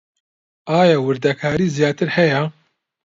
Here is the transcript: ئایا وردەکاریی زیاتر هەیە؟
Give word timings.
ئایا 0.69 0.97
وردەکاریی 1.05 1.73
زیاتر 1.77 2.09
هەیە؟ 2.17 2.41